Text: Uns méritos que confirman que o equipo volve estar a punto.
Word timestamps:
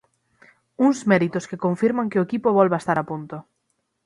Uns 0.85 0.99
méritos 1.11 1.47
que 1.49 1.61
confirman 1.65 2.09
que 2.11 2.19
o 2.19 2.25
equipo 2.27 2.55
volve 2.59 2.75
estar 2.79 2.97
a 2.99 3.07
punto. 3.09 3.37